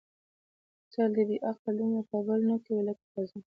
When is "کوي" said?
2.65-2.81